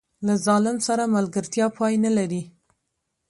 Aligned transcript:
له 0.25 0.33
ظالم 0.45 0.77
سره 0.87 1.03
ملګرتیا 1.15 1.65
پای 1.77 1.93
نه 2.05 2.11
لري. 2.17 2.43